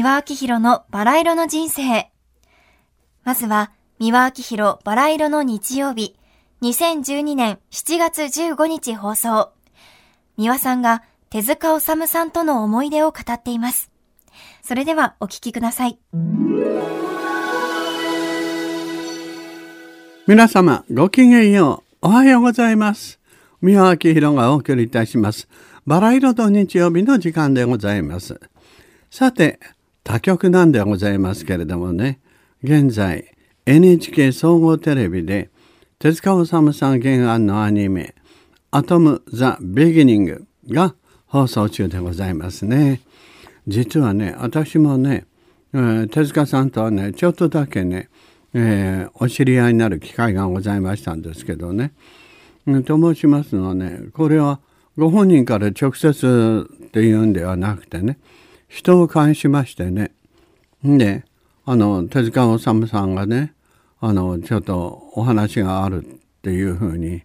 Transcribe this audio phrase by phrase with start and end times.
[0.00, 2.10] 三輪明宏のバラ色の人生。
[3.22, 6.16] まずは、三輪明宏バラ色の日曜日、
[6.62, 9.52] 2012年7月15日放送。
[10.38, 13.90] 三輪さんが手塚治虫さんとの思い出を語っています。
[14.62, 15.98] それではお聞きください。
[20.26, 22.06] 皆様、ごきげんよう。
[22.06, 23.20] おはようございます。
[23.60, 25.46] 三輪明宏がお送りいたします。
[25.84, 28.40] バラ色と日曜日の時間でございます。
[29.10, 29.58] さて、
[30.10, 32.18] 他局なんでございますけれどもね、
[32.64, 33.32] 現在
[33.64, 35.50] NHK 総合テレビで
[36.00, 38.16] 手塚治虫さん原案のアニメ
[38.72, 40.96] 「アトム・ザ・ビギニング」が
[41.26, 43.02] 放送中でございますね。
[43.68, 45.26] 実はね私もね、
[45.72, 48.08] えー、手塚さんとはねちょっとだけね、
[48.52, 51.92] えー、お知り合いになる機会がございましたんですけどね。
[52.84, 54.58] と申しますのはねこれは
[54.98, 58.18] ご本人から直接っていうんではなくてね
[58.70, 60.12] 人を介しましてね
[60.84, 61.24] で
[61.66, 63.52] あの手塚治虫さんがね
[64.00, 66.08] あのちょっとお話があるっ
[66.40, 67.22] ていうふうに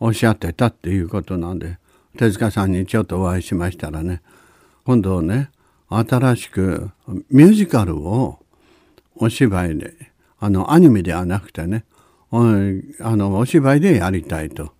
[0.00, 1.78] おっしゃってたっていうことなんで
[2.18, 4.20] 手塚さんにちょっとお会いしましたらね
[4.84, 5.50] 今度ね
[5.88, 6.90] 新しく
[7.30, 8.40] ミュージカルを
[9.14, 9.94] お芝居で
[10.40, 11.84] あのアニメではなくてね
[12.32, 12.36] あ
[13.16, 14.72] のお芝居でやりたいと。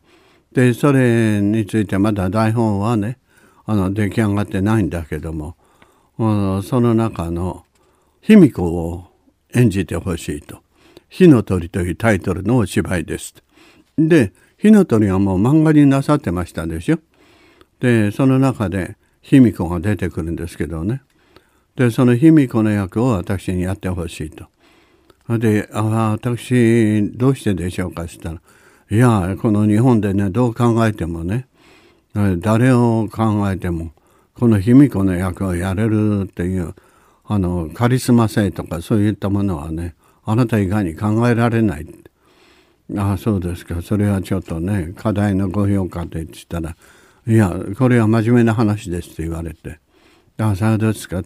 [0.53, 3.19] でそれについてまだ台本はね
[3.65, 5.55] あの出来上がってないんだけども
[6.21, 7.65] その中の
[8.21, 9.07] 卑弥呼を
[9.55, 10.59] 演じてほしいと
[11.09, 13.35] 「火の鳥」というタイトルのお芝居です。
[13.97, 16.99] で火の鳥はもう漫画になさってましたでしょ。
[17.81, 21.01] でその中で卑弥呼が出てくるんですけどね
[21.77, 24.47] でその卑弥呼の役を私にやってほしいと。
[25.39, 28.43] で「あ私どうしてでしょうか?」って言ったら
[28.95, 31.49] 「いやこの日本でねどう考えてもね
[32.41, 33.93] 誰を考えても
[34.41, 36.75] この卑弥呼の役をやれるっていう
[37.27, 41.87] あのカリスマ性とかそういったものはねあなた以外に考えられない。
[42.97, 43.83] ああそうですか。
[43.83, 46.75] それはちょっとね課題のご評価でって言ったら
[47.29, 49.79] 「いやこれは真面目な話です」って言われて
[50.41, 51.23] 「ああそうですか」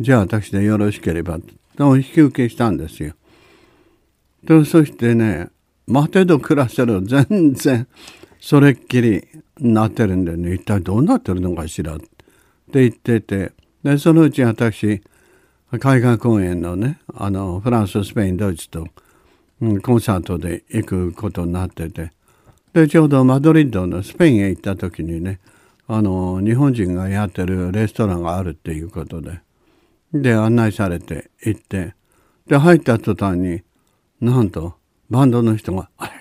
[0.00, 1.38] じゃあ私でよろしければ」
[1.78, 3.12] と引き受けしたんですよ。
[4.48, 5.50] とそしてね
[5.86, 7.86] 待てど暮らせど全然
[8.40, 9.22] それっきり
[9.60, 10.54] なってるんでね。
[10.54, 11.94] 一体どうなってるのかしら。
[11.94, 12.17] って
[12.68, 13.52] って言ってて。
[13.82, 15.02] でそのうち私
[15.80, 18.86] 海外公演のねあのフランススペインドイツと、
[19.60, 22.12] うん、コンサートで行くことになってて。
[22.74, 25.40] でちょうどマドリッドのスペインへ行った時にね
[25.86, 29.40] あの日本人がやってるレストランがあるっていうことで。
[30.12, 31.94] で案内されて行って。
[32.46, 33.62] で入った途端に
[34.20, 34.74] なんと
[35.10, 36.12] バンドの人が「あれ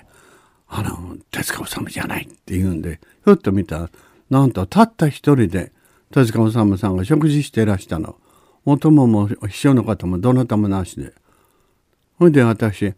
[0.67, 3.89] あの手塚治虫じゃない」って言うんでふっと見たら
[4.29, 5.71] なんとたった一人で
[6.11, 8.15] 手塚治虫さんが食事してらしたの。
[8.65, 11.13] お供も秘書の方もどなたもなしで。
[12.19, 12.93] ほいで私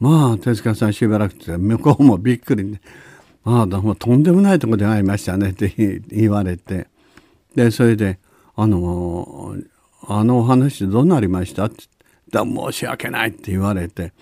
[0.00, 2.80] まあ手塚さんしばらくて向こうもびっくり、ね
[3.44, 5.72] 「まあもとんでもないとこで会いましたね」って
[6.08, 6.88] 言われて
[7.54, 8.18] でそれで
[8.56, 9.56] 「あの
[10.08, 11.76] あのお話どうなりました?」って
[12.32, 14.12] 「申し訳ない」って言われて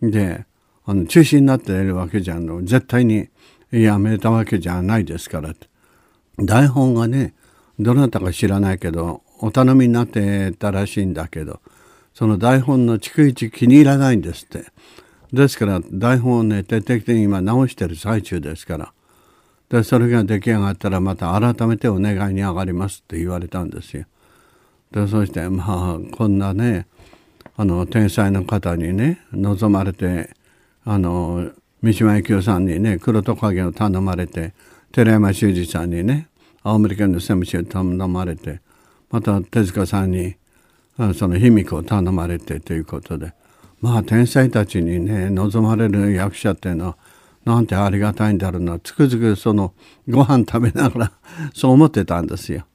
[0.00, 0.46] で
[0.86, 3.28] あの中止になっているわけじゃんの絶対に
[3.70, 5.54] やめたわけじゃないですから
[6.38, 7.34] 台本がね
[7.78, 11.60] どなたか知らないけどお頼みになってたらしいんだけど
[12.14, 14.64] その台本の逐一気に入らないんですって
[15.32, 18.92] ですから台本をね徹底的に今直してる最中ですから
[19.68, 24.06] でそれが出来上がったらまた改めてお願いに上がりますって言われたんですよ。
[24.90, 26.86] でそしてまあこんなね
[27.56, 30.30] あの天才の方にね望まれて
[30.84, 31.50] あの
[31.82, 34.54] 三島由紀夫さんにね黒トカゲを頼まれて
[34.90, 36.28] 寺山修司さんにね
[36.68, 38.60] 青森県のセムシを頼まれて
[39.10, 40.36] また手塚さんに
[41.16, 43.32] その卑弥呼を頼まれてということで
[43.80, 46.96] まあ天才たちにね望まれる役者っていうのは
[47.46, 49.72] なんてありがたいんだろうなつくづくその
[50.06, 51.12] ご飯食べながら
[51.54, 52.66] そう思ってたんですよ。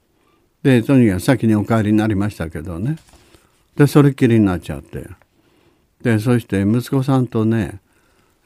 [0.64, 2.96] でとにかく先にお帰りになりましたけどね
[3.76, 5.08] でそれっきりになっちゃって
[6.02, 7.80] でそして息子さんとね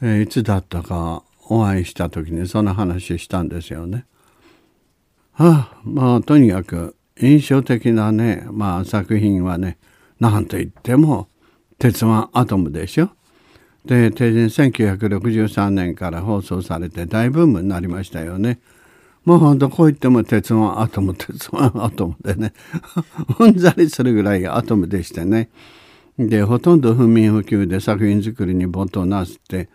[0.01, 4.05] え、いつだったかお会いした時にその話したんですよね。
[5.37, 9.77] はあ、まあとにかく印象的なね、まあ、作品はね
[10.19, 11.27] 何と言っても
[11.77, 13.11] 「鉄腕アトム」でしょ。
[13.85, 18.59] で定年1963年から放送されて大ブームになりましたよね。
[19.25, 22.53] もうほんとこう言っても鉄腕アトム鉄腕アトムでね
[23.39, 25.49] うんざりするぐらいアトムでしてね。
[26.17, 29.69] でほとんど不眠不休で作品作りに没頭なすって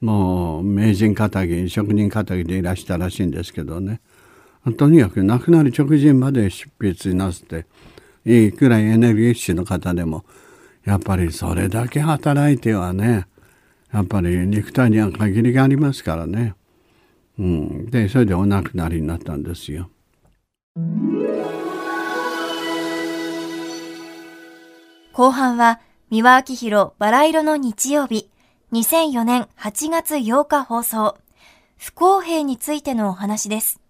[0.00, 4.00] もう名人肩着職人肩着でいらしたらしいんですけどね
[4.76, 7.66] とにかく亡くなる直前まで執筆なすって
[8.24, 10.24] いくらいエネルギッシュの方でも、
[10.84, 13.26] やっぱりそれだけ働いてはね、
[13.92, 16.54] やっぱり肉体には限りがありますからね。
[17.38, 17.86] うん。
[17.90, 19.90] で、それでお亡くなりになったんですよ。
[25.12, 28.30] 後半は、三輪明宏バラ色の日曜日、
[28.72, 31.16] 2004年8月8日放送、
[31.76, 33.80] 不公平についてのお話です。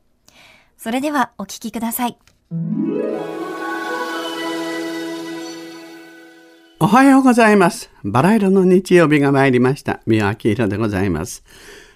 [0.79, 2.17] それではお聞きください。
[6.79, 7.91] おはようございます。
[8.05, 10.01] バラ色の日曜日が参りました。
[10.07, 11.43] 三輪明宏でございます。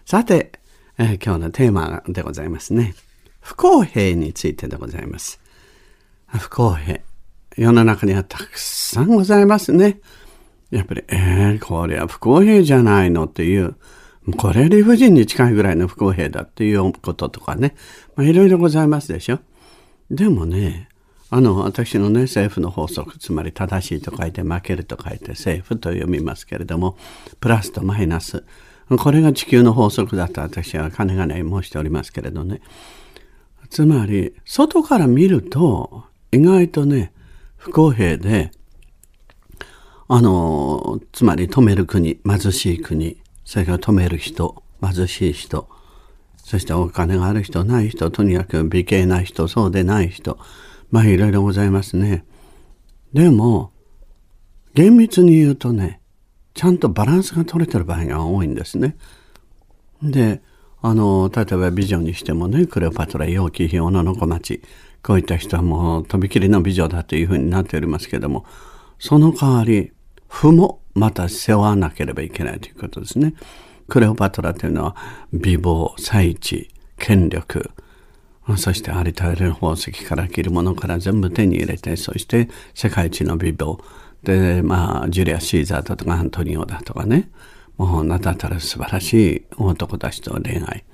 [0.05, 0.51] さて、
[0.99, 2.97] えー、今日のテーマでございますね。
[3.41, 5.41] 不公平についてでございます。
[6.27, 6.99] 不公平。
[7.57, 10.01] 世の中にはたくさんございますね。
[10.73, 13.77] やっぱり、えー、これは不公平じゃないのっていう、
[14.37, 17.75] これ理不尽に近いぐらいの不公平だっていうこととかね。
[18.15, 19.41] まあ、いろいろございますでしょ。
[20.11, 20.89] でもね、
[21.31, 26.97] あの、私のね、政府の法則、つまり正しいと書いて負けると書いて政府と読みますけれども、
[27.41, 28.45] プラスとマイナス。
[28.99, 32.61] これが地球の法則だと私は金がない申しておりますけれどね。
[33.71, 37.13] つまり、外から見ると、意外とね、
[37.57, 38.51] 不公平で、
[40.09, 43.22] あの、つまり止める国、貧しい国、
[43.53, 45.69] それから止める人、貧しい人、
[46.39, 50.39] そしてお金がある人、ない人、とにかく美形な人、そうでない人、
[50.91, 52.25] まあいろいろございますね。
[53.13, 53.71] でも、
[54.73, 56.01] 厳密に言うとね、
[56.55, 58.97] ちゃんとバランスが取れてる場合が多いんですね。
[60.03, 60.41] で、
[60.81, 64.63] あの、例えば美女にしてもね、クレオパトラ、陽気、日、女の子町、
[65.03, 68.47] こういった人はもう、とびきりの美女だというふうになっておりますけども、
[68.99, 69.93] その代わり、
[70.33, 73.35] 負もまた背負わなければいけないということですね。
[73.87, 74.97] クレオパトラというのは、
[75.31, 77.71] 美貌、才知、権力、
[78.57, 83.79] そしてありとあらゆる宝石から着るものから全部手に入れて、そして世界一の美貌。
[84.23, 87.31] で、まあ、ジュリア・シーザーだとかアントニオだとかね。
[87.77, 90.85] もう名だたる素晴らしい男たちと恋愛。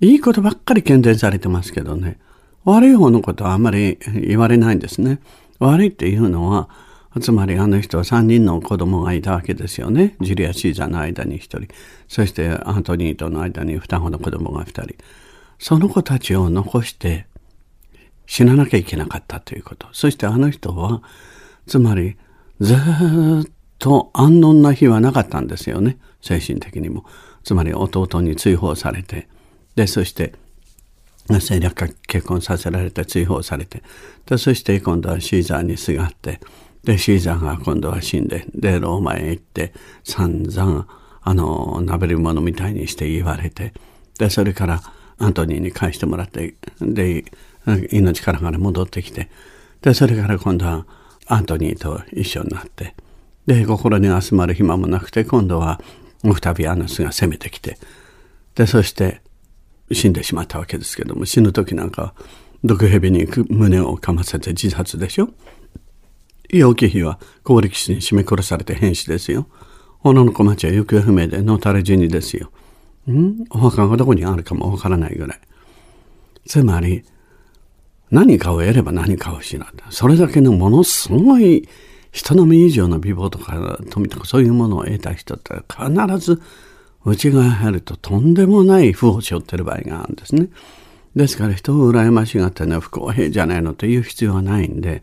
[0.00, 2.18] いいことばっかり検定されてますけどね。
[2.64, 5.20] 悪い方のことはあんまり言われないんですね。
[5.60, 6.68] 悪いっていうのは、
[7.20, 10.16] つまりあの人は3人の子供がいたわけですよね。
[10.20, 11.68] ジュリア・シーザーの間に1人。
[12.08, 14.94] そしてアントニーとの間に双子の子供が2人。
[15.58, 17.26] その子たちを残して
[18.26, 19.88] 死ななきゃいけなかったということ。
[19.92, 21.02] そしてあの人は、
[21.66, 22.16] つまり
[22.60, 22.78] ずっ
[23.78, 25.98] と安穏な日はなかったんですよね。
[26.20, 27.04] 精神的にも。
[27.44, 29.28] つまり弟に追放されて、
[29.74, 30.34] で、そして、
[31.28, 33.82] 政略結婚させられて追放されて、
[34.26, 36.40] で、そして今度はシーザーにすがって、
[36.84, 39.72] で、シーザーが今度は死んで、で、ローマへ行って、
[40.04, 40.86] 散々、
[41.22, 43.72] あの、なべるものみたいにして言われて、
[44.18, 44.82] で、それから、
[45.18, 47.24] アントニーに返してもらって、で、
[47.92, 49.30] 命からがら戻ってきて、
[49.80, 50.84] で、それから今度は
[51.26, 52.94] アントニーと一緒になって、
[53.46, 55.80] で、心に集まる暇もなくて、今度は
[56.24, 57.78] オクタビアヌスが攻めてきて、
[58.56, 59.20] で、そして
[59.92, 62.14] 死んでしまったわけですけども、死ぬ時なんか、
[62.64, 65.28] 毒蛇に胸をかませて自殺でしょ？
[66.52, 69.46] 陽気妃は高力士に締め殺されて変死ですよ。
[70.04, 72.50] 女の子町は行方不明で野垂れ死にですよ。
[73.10, 73.44] ん？
[73.50, 75.40] お墓がどこにあるかもわからないぐらい。
[76.46, 77.04] つまり、
[78.10, 79.90] 何かを得れば何かを失った。
[79.90, 81.66] それだけのものすごい
[82.10, 86.42] 人の目以上の美貌とか富とかそういうものを得た人って必ず
[87.06, 90.48] 内側に入るととんでもない負を背負ってる場合があるんですね。
[91.16, 95.02] ですから人を羨ましがってね不公平じゃないのという必要はないんで、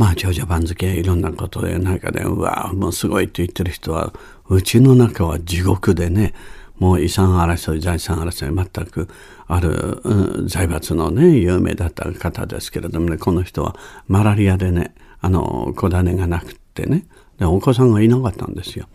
[0.00, 4.14] まあ長者番付いろんなことで中でうわもうすごいって言ってる人は
[4.48, 6.32] うちの中は地獄でね、
[6.78, 9.08] もう遺産争い、財産争い、全く
[9.46, 13.76] ある、うん、財閥のね、有名だった方ですけれどもね、この人は
[14.08, 17.04] マラリアでね、あの、子種がなくってね、
[17.38, 18.88] で、お子さんがいなかったんですよ。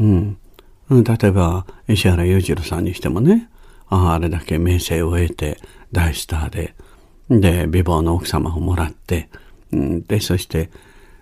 [0.00, 0.36] うん。
[0.90, 3.48] 例えば、石原裕次郎さんにしてもね、
[3.88, 5.58] ああれだけ名声を得て、
[5.92, 6.74] 大スターで、
[7.30, 9.28] で、美貌の奥様をもらって、
[9.72, 10.70] で、そして、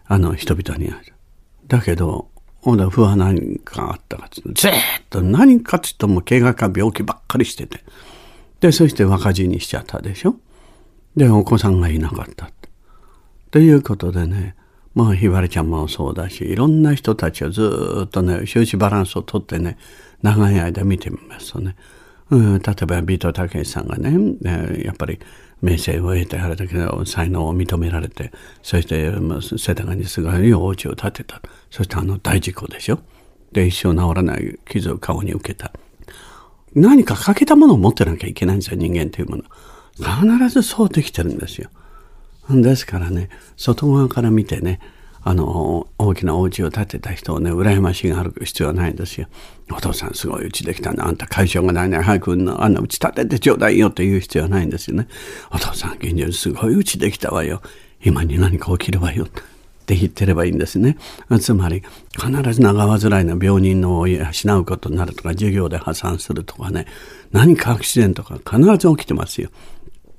[0.06, 1.14] あの、人々にある。
[1.66, 2.28] だけど、
[2.60, 4.72] ほんで不安何かあったかずっ
[5.10, 7.84] と何かつっても怪我か病気ばっかりしてて。
[8.60, 10.36] で、そして若死にしちゃったでしょ。
[11.16, 12.50] で、お子さんがいなかった。
[13.50, 14.56] ということでね、
[14.94, 19.78] まあ、ひばりちゃんもそうだし、いろんな人たちをずっとね、周知バランスをとってね、
[20.22, 21.76] 長い間見てみますとね、
[22.30, 24.36] うん、例えばビートたけしさんがね、
[24.82, 25.18] やっぱり
[25.60, 29.10] 名声を得て、あれだけの才能を認められて、そして、
[29.58, 31.42] 世田谷にすがりお家を建てた。
[31.70, 33.00] そしてあの大事故でしょ。
[33.52, 35.72] で、一生治らない傷を顔に受けた。
[36.74, 39.44] 何か欠けたものを持ってなきゃいけないんですよ、人間というもの。
[39.96, 41.70] 必ずそうできてるんですよ。
[42.50, 44.80] ですからね、外側から見てね、
[45.22, 49.28] あの、大きなお家を建てた人をね、羨ましがる必要はないんですよ。
[49.70, 51.06] お父さんすごい家できたんだ。
[51.06, 51.98] あんた会社がないね。
[51.98, 55.08] 早くあんな家建ててちょうだいよって言う必要はないんですよね。
[55.50, 57.60] お父さん現状すごい家できたわよ。
[58.02, 59.24] 今に何か起きるわよ。
[59.24, 59.28] っ
[59.88, 60.98] て言ってればいいんですね。
[61.40, 61.82] つまり、
[62.14, 64.26] 必ず長患いの病人の養
[64.58, 66.86] うことになるとか、授業で破産するとかね、
[67.32, 69.50] 何かアクシデントが必ず起きてますよ。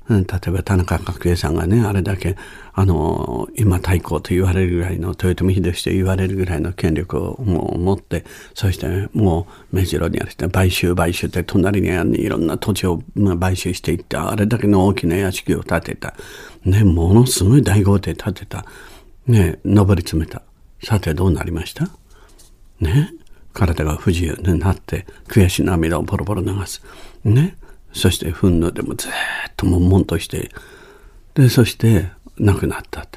[0.10, 2.36] 例えば田中角栄さんがね、あれだけ、
[2.74, 8.26] あの、今太閤と言われるぐらいの、豊臣秀吉と言われるぐらいの権力をもう持って、
[8.56, 11.90] そしてもう目白にあって買収買収って隣に
[12.22, 13.04] いろんな土地を
[13.40, 16.16] 買収していって、あれだけの大きな屋敷を建てた。
[16.66, 18.66] ね、ものすごい大豪邸建てた。
[19.28, 20.42] ね、上り詰めた。
[20.84, 21.88] さてどうなりました？
[22.80, 23.14] ね、
[23.54, 26.82] 体が不自由になって、悔し涙をボロボロ流す。
[27.24, 27.58] ね、
[27.94, 29.12] そして憤怒でもずっ
[29.58, 30.52] と悶々として、
[31.34, 33.08] で、そして亡くなった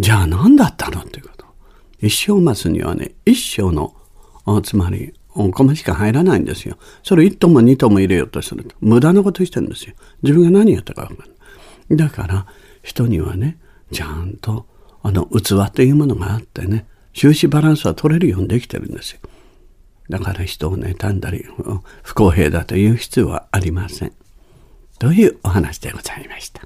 [0.00, 1.44] じゃあ何だったのっていうこと。
[2.00, 3.94] 一生待つにはね、一生の、
[4.62, 6.78] つまり、お米しか入らないんですよ。
[7.02, 9.94] それ一頭も二頭も入れようとすると、無駄なことしてるんですよ。
[10.22, 11.96] 自分が何やったか分かんない。
[11.96, 12.46] だから、
[12.82, 13.58] 人にはね、
[13.92, 14.66] ちゃんと、
[15.02, 19.20] あの、器というものがあってね、収支バランスは取れるようにできてるんですよ。
[20.10, 21.46] だから人を妬んだり、
[22.02, 24.12] 不公平だという必要はありません。
[24.98, 26.62] というお話でございました。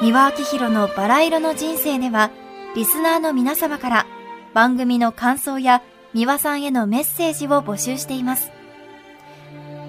[0.00, 2.30] 三輪明宏のバラ色の人生では、
[2.76, 4.06] リスナーの皆様から
[4.54, 5.82] 番組の感想や
[6.14, 8.52] 三輪さんへのメッセージを募集しています。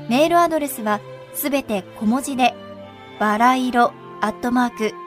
[0.09, 0.99] メールアドレスは
[1.35, 2.55] すべて小文字で、
[3.19, 5.06] バラ色アットマーク